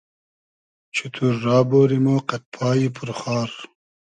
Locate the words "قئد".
2.27-2.43